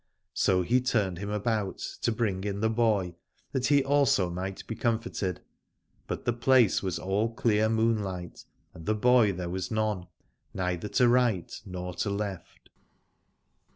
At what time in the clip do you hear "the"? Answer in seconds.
2.59-2.71, 6.25-6.33